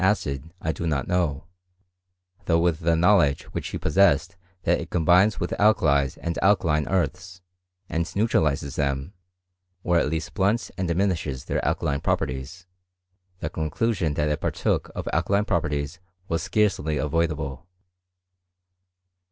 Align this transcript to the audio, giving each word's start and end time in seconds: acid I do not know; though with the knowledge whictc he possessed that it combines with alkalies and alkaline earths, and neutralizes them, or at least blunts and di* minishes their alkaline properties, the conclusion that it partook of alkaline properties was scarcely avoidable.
acid 0.03 0.51
I 0.59 0.71
do 0.71 0.87
not 0.87 1.07
know; 1.07 1.43
though 2.45 2.57
with 2.57 2.79
the 2.79 2.95
knowledge 2.95 3.45
whictc 3.53 3.69
he 3.69 3.77
possessed 3.77 4.35
that 4.63 4.79
it 4.81 4.89
combines 4.89 5.39
with 5.39 5.51
alkalies 5.59 6.17
and 6.17 6.39
alkaline 6.41 6.87
earths, 6.87 7.43
and 7.87 8.11
neutralizes 8.15 8.77
them, 8.77 9.13
or 9.83 9.99
at 9.99 10.09
least 10.09 10.33
blunts 10.33 10.71
and 10.75 10.87
di* 10.87 10.95
minishes 10.95 11.45
their 11.45 11.63
alkaline 11.63 12.01
properties, 12.01 12.65
the 13.41 13.49
conclusion 13.51 14.15
that 14.15 14.27
it 14.29 14.41
partook 14.41 14.89
of 14.95 15.07
alkaline 15.13 15.45
properties 15.45 15.99
was 16.27 16.41
scarcely 16.41 16.97
avoidable. 16.97 17.67